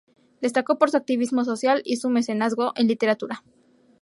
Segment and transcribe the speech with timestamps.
[0.41, 3.43] Destacó por su activismo social y su mecenazgo en literatura.